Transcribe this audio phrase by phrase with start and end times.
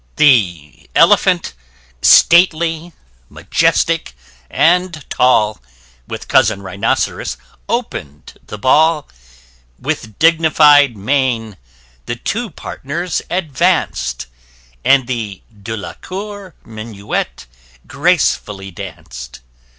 [0.15, 0.89] p.
[0.95, 1.53] 11._] The Elephant,
[2.01, 2.91] stately,
[3.29, 4.15] majestic
[4.49, 5.71] and tall, [p 11]
[6.07, 7.37] With Cousin Rhinoceros
[7.69, 9.07] open'd the ball
[9.77, 11.55] With dignified mien
[12.07, 14.25] the two partners advanc'd,
[14.83, 17.45] And the De la Cour minuet
[17.85, 19.39] gracefully danc'd.